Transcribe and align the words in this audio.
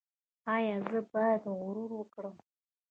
ایا 0.53 0.75
زه 0.89 0.99
باید 1.13 1.43
غرور 1.57 1.89
وکړم؟ 1.95 2.35